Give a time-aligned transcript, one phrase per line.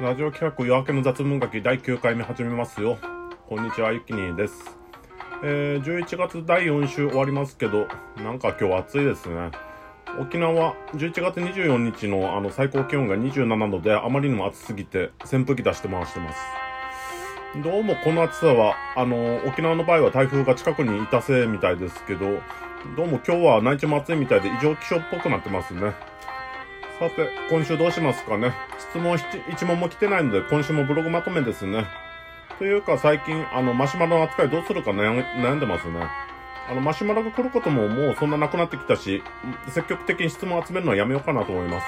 [0.00, 2.98] ラジオ企画夜明けの雑文書き第9回目始めますよ。
[3.48, 4.78] こんにちは、ゆきにです。
[5.42, 9.50] えー、11月第4週終わりますけど、なんか今日暑いですね。
[10.20, 16.38] 沖縄、11月24日のあの最高気温が27度で、あまりにも暑すぎて、扇風機出して回してます。
[17.64, 22.38] どうもこの暑さは、あの、沖縄の場合は台風が近くにいたせいみたいですけど、
[22.96, 25.92] どうも今日は内地も暑いみたいで異常気象っぽくなってますね。
[26.98, 28.52] さて、今週どうしますかね。
[28.76, 29.16] 質問
[29.48, 31.86] 一問も来てないので、今週もブログまとめですね。
[32.58, 36.00] というか最近、あの、マシュマロの扱いどうするか悩んでますね。
[36.68, 39.22] あの、マシュマロが来ることももうそんななくなってきたし、
[39.68, 41.86] 積極的に質問集めるのはやめようかなと思います。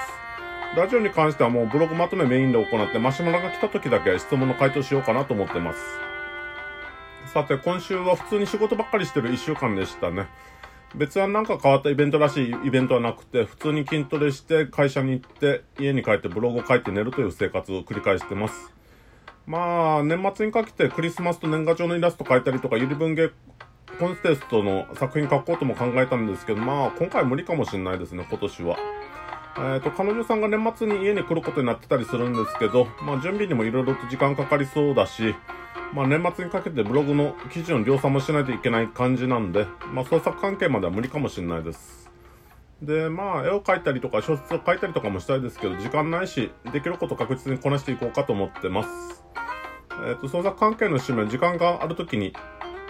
[0.77, 5.79] ラジオに関してはもうブログまとめメインで行って、マシュマロが来た時だけ質問の回答しようかなと思ってます。
[7.33, 10.27] さて、今週は普通に仕事ばっかりしてる一週間でしたね。
[10.95, 18.73] 別はなんか変わったイベントらしいイベントはなくて、普通に筋トレして、会社に行って、家に帰ってブログを書いて寝るという生活を繰り返してます。
[19.45, 23.31] まあ、年末にかけてクリスマスと年賀状のイラスト書いたりとか、ゆり文芸
[23.99, 28.77] コンテストの作品書こうとも考えたんですけど、まあ、今回無理かもしれないですね、今年は。
[29.57, 35.35] えっ、ー、と、彼女さんが年末に家に来ることになってたりするんですけど、まあ、準備にも色々と時間かかりそうだし、
[35.93, 42.09] まあ年末にかけてブログの記事の量産もしないといけない感じなんで、まあ創作関係までは無理かもしれないです。
[42.81, 49.23] で、まあ絵を描いたりとか小説を書いたりとかもしたいですけど、時間ないし、できること確実にこなしていこうかと思ってます。
[50.07, 52.33] えっ、ー、と、創作関係の趣味は時間がある時に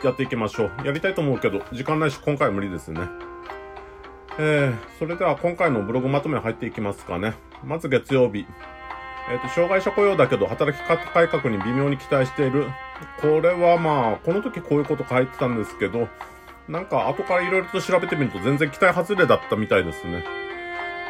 [0.04, 0.72] やっていきましょう。
[0.86, 3.31] やりたいと思うけど、時間ないし今回は無理ですね。
[4.40, 7.34] えー、それでは今回のブログまとめに入っていきますかね。
[7.64, 8.46] まず月曜日。
[9.30, 12.68] えっ、ー、と、障害者雇用だけど働き方改革に微妙に期待している
[13.22, 16.08] これはまあ、この時こういうこと書いてたんですけど、
[16.68, 20.24] なんか後から色々と調べてみると全然期待外れだったみたいですね。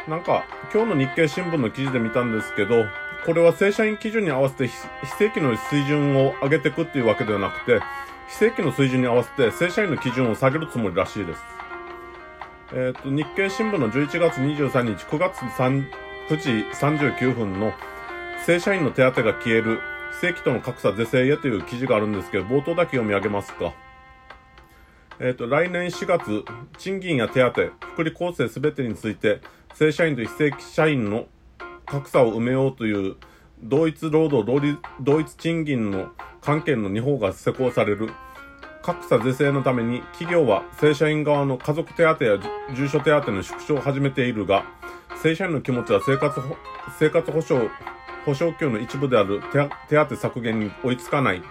[0.08, 2.84] なんか、今日の日経新聞の記事で見たんですけど、
[3.24, 4.74] これは正社員基準に合わせて非
[5.18, 7.80] 正規の水準を上げていくっていうわけではなくて、
[8.28, 11.42] 非正規の水準に合わせて正社員の基準を下げるつもりらしいです。
[12.74, 15.84] えっ、ー、と、日経新聞の11月23日9月3
[16.28, 17.72] 9時39分の
[18.46, 19.80] 正社員の手当が消える
[20.20, 23.74] 正規との格差是正へという記事があるんですけど、冒頭だけ読み上げますか。
[25.20, 26.44] えっ、ー、と、来年4月、
[26.78, 29.42] 賃金や手当、福利厚生すべてについて、
[29.74, 31.26] 正社員と非正規社員の
[31.84, 33.16] 格差を埋めようという、
[33.62, 36.08] 同一労働同一賃金の
[36.40, 38.08] 関係の2法が施行される。
[38.82, 42.38] 格差是正のために、企業は正社員側の家族手当や
[42.74, 44.64] 住所手当の縮小を始めているが、
[45.22, 46.40] 正社員の気持ちは生活、
[46.98, 47.70] 生活保障
[48.26, 49.40] 保証給の一部である
[49.88, 51.42] 手当削減に追いつかない。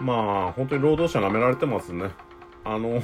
[0.00, 2.10] まあ、本当に労働者舐められてますね。
[2.64, 3.02] あの、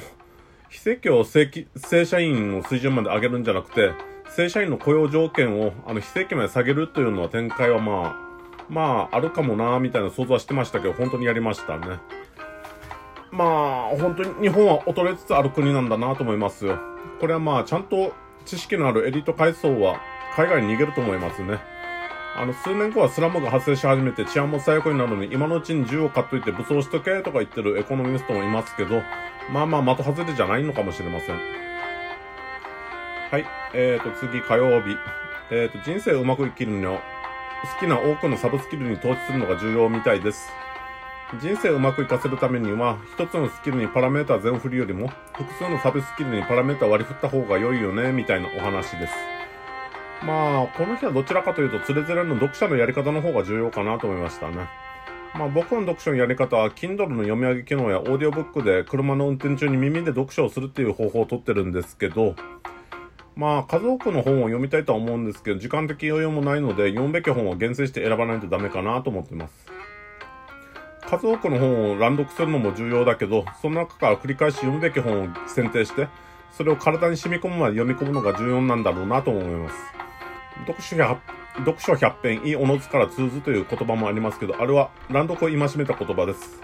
[0.69, 3.91] 非正規を正規正社員の水準まで上げるんじゃなくて、
[4.29, 8.29] 正社員の雇用条件をあの非正規まで下げるというのは展開はまあ、
[8.69, 11.97] まあ、あるかもなみたいな想像はしてましたけど、本当にやりましたね。
[13.31, 16.79] まあ、本当に日本は衰えつつある国なんだなと思いますよ。
[17.19, 18.13] これはまあ、ちゃんと
[18.45, 19.99] 知識のあるエリート階層は
[20.35, 21.59] 海外に逃げると思いますね。
[22.35, 29.01] あの、数年後はスラムが発生し始めて治安も最悪になるのに、今のうちに銃を買っといて武装しとけとか言ってるエコノミストもいますけど、
[29.51, 31.35] まあまあ的外れじゃないのかもしれません。
[31.35, 33.45] はい。
[33.73, 34.95] えーと、次、火曜日。
[35.51, 36.99] えーと、人生をうまく生きるには、
[37.79, 40.49] 好きな多くのサブスキルに投資するのが重要みたいです。
[41.37, 49.13] 人生をうまく活かせるためには、一つのスキルにパラメータ全振りよりも、複数のサブスキルにパラメータ割り振った方が良いよね、みたいなお話です。
[50.25, 54.67] まあ、この日はどちらかというと、つれづれの読者のやり方の方が重要かなと思いましたね。
[55.35, 62.35] まあ僕の読書のやり方は、Kindle の読み上げ機能やオーディオブックで車の運転中に耳で読書をするっていう方法をとってるんですけど、
[63.35, 69.78] まあ数多くの本を読みたいとは思うんですけど、時間的余裕もないので、読むべき本を厳選して選ばないとダメかなと思ってます。
[71.09, 76.07] 数多くの本を乱読するのも重要だけど、その中から繰り返し読むべき本を選定して、
[76.51, 79.75] それを体に染み込むまで読み込むのが重要なんだろうなと思います。
[80.67, 81.19] 読書百、
[81.65, 86.61] 読書百遍、いおのずから通ずという言葉もありますけど、あれは乱読を戒めた言葉です。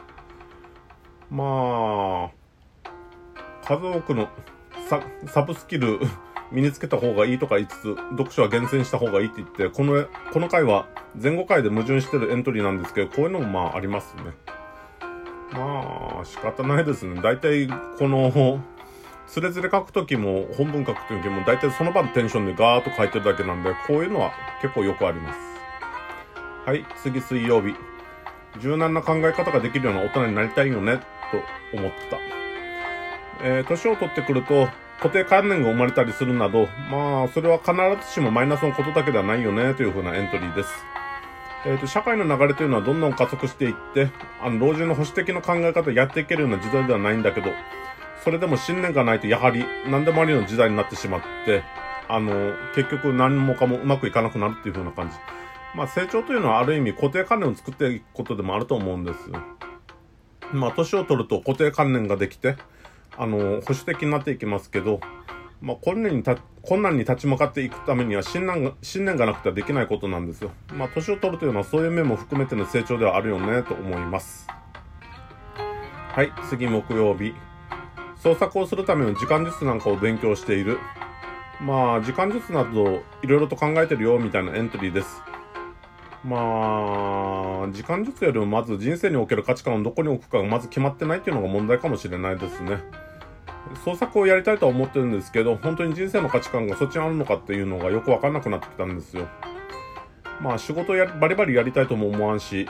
[1.31, 2.87] まあ、
[3.65, 4.29] 数多くの
[4.87, 5.99] ササブスキル
[6.55, 10.87] 身につけた方がいいとか言いつつ、読書は厳選した方がいいって言って、この、この回は
[11.21, 14.23] 前後回で矛盾してるエントリーなんですけど、こういうのもまあありますね。
[15.51, 17.21] まあ、仕方ないですね。
[17.21, 18.61] 大体、この、
[19.27, 24.31] つれづれ書くときも、本文書くときも、大体その場のテンションでガーッと書いてるだけなんで、こういうのは
[24.61, 25.39] 結構よくあります。
[26.65, 27.75] はい、次水曜日。
[28.61, 32.17] 柔軟な考え方ができるような大人になりたいよね、と思ってた。
[33.43, 34.69] えー、年を取ってくると、
[34.99, 37.73] 固定観念が生まれたりするなど、まあ、それは必
[38.07, 40.69] ずしもマイナスのことだけではないよね、というふうなエントリーです。
[41.67, 47.49] えーと、社会の流れというのはどんどん加速していってあの老人の保守的な考え方をやっていけるような時代ではないんだけど
[48.23, 51.63] それでも信念がないとやはり何でもありの時代になってしまって
[52.07, 55.15] あの結局何もかもうまくいかなくなるっていう風な感じ
[55.73, 59.31] まあ成長というのはある意味固定観念を作っていくことでもあると思うんです
[60.53, 62.57] まあ年を取ると固定観念ができて
[63.17, 64.99] あの保守的になっていきますけど
[65.61, 70.51] まあ、困難にた困難に立ち向かっていくためには信念が信念がなくてはできないことなんですよ。
[70.73, 74.47] まあ、年を取るというのはそういう面も含めての成長ではあるよねと思います。
[75.55, 77.33] はい、次木曜日。
[78.17, 80.79] 創作をするための時間術なんかを勉強している。
[81.61, 85.21] まあ、時間術などいろいろと考えてるよみたいなエントリーです。
[86.23, 86.37] ま
[87.65, 92.79] あ、時間術よりもまず人生における価値観をどこに置くかがまず決まってないっていうのが問題かもしれないですね。
[93.83, 99.27] 創作をやりたいとは思ってるんですけど、本当に人生の価値観がそっちにあるのかっていうのがよくわかんなくなってきたんですよ。
[100.41, 102.67] まあ仕事やバリバリやりたいとも思わんし、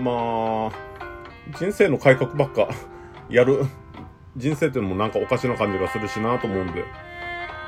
[0.00, 0.70] まあ、
[1.58, 2.68] 人生の改革ばっか
[3.30, 3.64] やる
[4.36, 6.84] 人生っていうのもなんかおかしな感じがするしなと思うんで、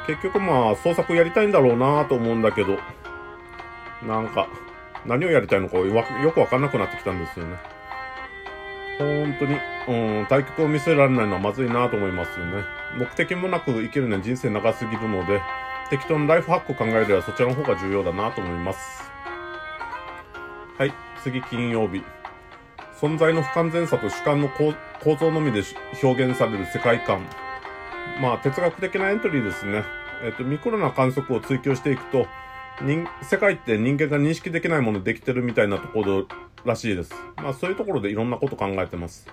[0.06, 2.78] 結局まあ創作やりたいんだろうなと思うんだけど、
[4.06, 4.48] なんか
[5.06, 7.56] 何をやりたいのかよくわかんなくなってきたんですよね。
[8.98, 9.54] 本当に、
[9.88, 12.64] うん、対局を見せられないのはまずいなと思いますよね。
[12.98, 15.40] 目的もなく生きるには人生長すぎるので、
[15.90, 19.10] 適当なライフハックを考えればそちらの方が重要だなと思います。
[20.78, 20.92] はい、
[21.22, 22.02] 次金曜日。
[23.00, 24.74] 存在の不完全さと主観の構
[25.16, 25.62] 造のみで
[26.02, 27.24] 表現される世界観。
[28.20, 29.84] まあ、哲学的なエントリーですね。
[30.24, 32.26] えっ、と、ミクロな観測を追求していくと、
[32.82, 36.26] 人、世界って人間が認識できないものできてるみたいなところ
[36.64, 37.14] らしいです。
[37.36, 39.26] まあそういうところでいろんなこと考えてます。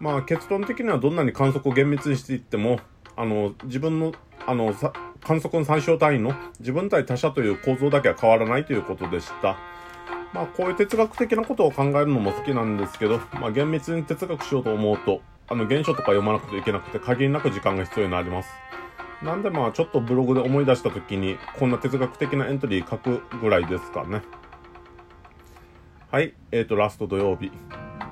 [0.00, 2.80] まあ結論的にはどんなに観測を厳密にしていっても、
[3.16, 4.12] あの、自分の、
[4.46, 4.74] あの、
[5.20, 9.56] 観測の参照単位の自分対他者という構造だけは変わらないということでした。
[10.32, 18.50] まあこういう哲学的なことを考えるのも好きなんですけど、まあ厳密に哲学しようと思うと、あの原書とか読まなくてはいけなくて限りなく時間が必要になります。
[19.22, 24.22] なんでまあちょっとブログで思い出した時にこんな哲学的なエントリー書くぐらいですかね。
[26.10, 27.52] はい、えーと、ラスト土曜日。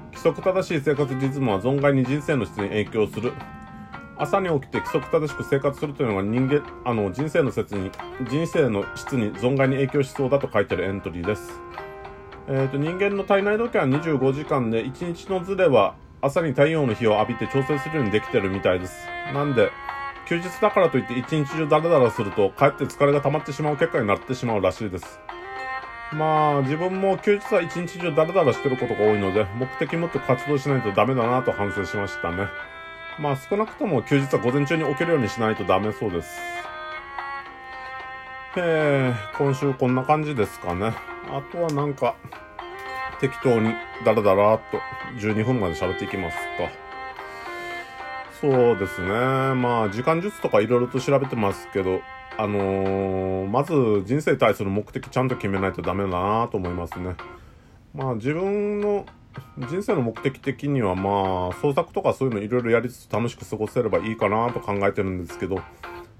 [0.08, 3.32] 規則正しい生活リズムは存外に人生の質に影響する。
[4.18, 7.90] 朝に起きて規則正しく生活するというのが人間、あの、人生の説に、
[8.28, 11.58] 人生の質に存外に影響しそうだと書いてるエントリーです。
[12.48, 19.06] えっ、ー、と、人間の体内時計は25時間で、1日のズレは朝に太陽の日を浴びて調整するようにできてるみたいです。
[19.32, 19.70] なんで、
[20.28, 25.18] 休日だからといって一日中ダラダラすると、かえって疲れが溜まってしまう結果になってしまうらしいです。
[26.12, 32.46] まあ、自分も休日は一日中ダラダラしてることが多いので、目的持って活動しないとダメだなと反省しましたね。
[33.18, 36.28] まあ、少なくとも休日は午前中に起きるようにしないとダメそうです。
[38.58, 40.92] えー、今週こんな感じですかね。
[41.28, 42.14] あとはなんか、
[43.20, 43.74] 適当に
[44.04, 44.78] ダラダラっと
[45.18, 46.42] 12分まで喋っていきますか。
[48.40, 49.08] そうですね。
[49.08, 52.00] まあ、時間術とか色々と調べてますけど、
[52.38, 57.14] あのー、まず人生に対する目的ちゃんと決めないとダメだなと思いますね。
[57.94, 59.06] まあ自分の
[59.58, 65.60] 人生の目的的にはまあ創作とかそういうのいろいろやりつつ楽しく過ごせればいいかなと考えてるんですけど、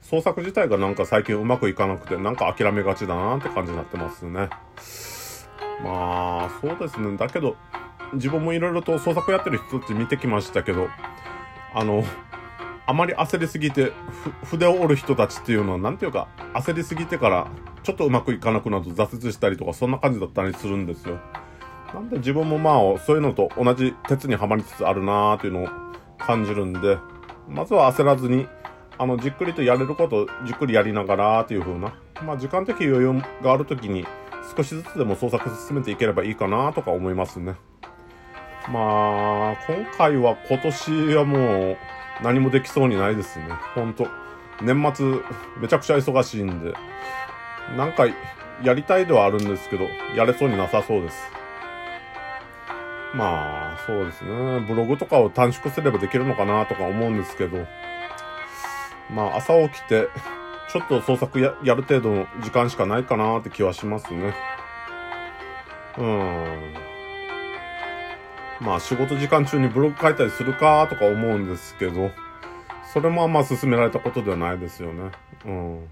[0.00, 4.48] 創作自体がなんか最近うまくいかなくてなんか諦めがちだなって感じになってますね。
[5.82, 7.16] まあそうですね。
[7.16, 7.56] だけど
[8.14, 10.88] 自分もいろいろと創作やってる人たち見てきましたけど、
[11.74, 12.04] あの、
[12.86, 13.92] あまり焦りすぎて、
[14.44, 17.48] 筆を折る人たちっていうのは、なんていうか、焦りすぎてから、
[17.82, 21.18] ちょっとうまくいかなくなると挫折したりとか、そんな感じだったりするんですよ。
[21.92, 25.68] なんで自分もまあ、そういうのと同じ鉄にはまりつつあるなーっていうのを
[26.18, 26.98] 感じるんで、
[27.48, 28.46] まずは焦らずに、
[28.98, 34.06] あの、じっくりとやれることをじっくりやりながらっていう風な、まあ、時間的余裕がある時に、
[34.56, 37.56] 少しずつでも創作進めていければいいかなとか思いますね。
[38.68, 41.76] まあ、今回は今年はもう、
[42.22, 43.46] 何もできそうにないですね。
[43.74, 44.08] ほんと。
[44.62, 45.06] 年末、
[45.60, 46.72] めちゃくちゃ忙しいんで、
[47.76, 48.06] なんか、
[48.62, 51.30] やりたいではあるんですけど、やれそうになさそうです。
[53.14, 54.64] まあ、そうですね。
[54.66, 57.66] ブログとかを短縮すればできるのかなとか思うんですけど、
[59.10, 60.08] まあ、朝起きて、
[60.72, 64.34] ちょっと創作ややる程度の時間しかないかなって気はしますね。
[65.98, 66.85] うん。
[68.60, 72.10] まあ仕事時間中にブログ書いたりするかとか思うんですけど、
[72.92, 75.10] それもあんま進められたことではないですよね。
[75.44, 75.88] うん。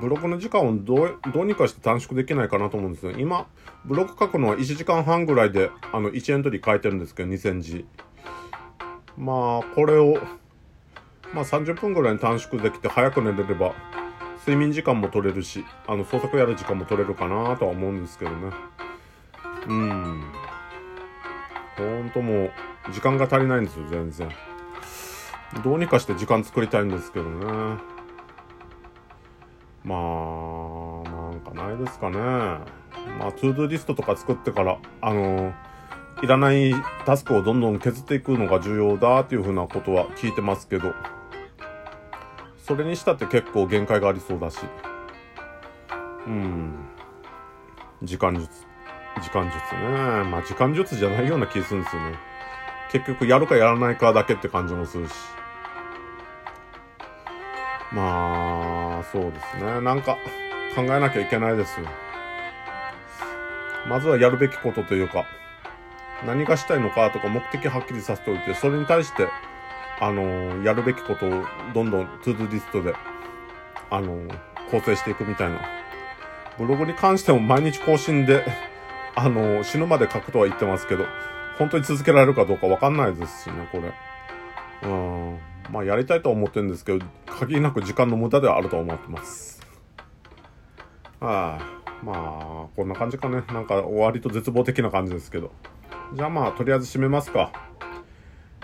[0.00, 3.12] ブログの時間をどう、どうにかして短縮できないかなと思うんですよ。
[3.12, 3.46] 今、
[3.84, 7.86] ブログ書くのは1時間半ぐらいで、あの、1エントリー書いてるんですけど、2000字。
[9.18, 10.18] まあ、これを、
[11.34, 13.74] まあ30分ぐらいに短縮できて早く寝れれば、
[14.46, 18.50] 睡眠時間も取れるし、あの、創作やる時間も取れるかなとは思うんですけどね。
[19.68, 20.22] うん。
[21.76, 22.52] ほんともう、
[22.92, 24.28] 時間が足りないんですよ、全然。
[25.62, 27.46] どうにかして時間作りたいんですけどね。
[29.84, 32.18] まあ、なんかないですかね。
[33.18, 35.52] まあ、トゥードゥリストとか作ってから、あの、
[36.22, 36.72] いらない
[37.04, 40.94] タスクをどんどん削っていくのが重要だっていうふうなことは聞いてますけど、
[42.58, 44.60] それにしたって結構限界がありそうだし。
[46.26, 46.74] うん。
[48.02, 48.71] 時間術。
[49.20, 50.24] 時間術ね。
[50.24, 52.18] まあ時間術じゃないような気するんですよね。
[52.90, 55.14] 結局やるかやらないかだけって感じもするし。
[57.92, 59.80] まあ、そうですね。
[59.82, 60.16] なんか
[60.74, 61.86] 考えなきゃいけないですよ。
[63.88, 65.26] まずはやるべきことというか、
[66.24, 69.28] 何がしたいのかとか目的はっきりさせておいて、それに対して、
[70.00, 72.94] あのーやるべきことをどんどんトゥードリストで、
[73.90, 74.38] あのー
[74.70, 75.60] 構成していくみたいな。
[76.58, 78.46] ブログに関しても毎日更新で、
[79.14, 81.04] あの死ぬまで書くとは言ってますけど、
[81.58, 83.92] 本当に続けられるかどうかわかんないですしね、これ。
[84.88, 85.38] うん。
[85.70, 89.60] まあ、やりたいとは思ってるんですけど、限りなく時間の無駄ではあると思ってます。
[91.20, 91.60] は
[92.02, 93.42] い、まあ、こんな感じかね。
[93.48, 95.52] なんか、終わりと絶望的な感じですけど。
[96.14, 97.52] じゃあまあ、とりあえず締めますか。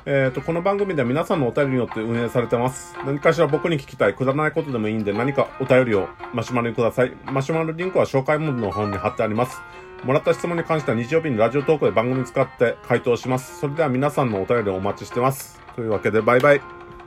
[0.06, 2.96] えっ、と、この番組では皆さんのお便りによって運営されてます。
[3.04, 7.12] 何かしら僕に聞きたい、くだらないことでもいいんで、何かお便りをマシュマロにください。
[7.26, 9.60] マシュマロリンクは紹介文の方に貼ってあります。
[10.04, 13.58] もらった質問に関しては日曜日にラジオトークで番組使って回答します。
[13.58, 15.60] それでは皆さんのお便りをお待ちしてます。
[15.74, 16.87] というわけで、バイバイ。